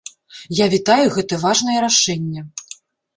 [0.59, 2.43] Я вітаю гэта важнае рашэнне.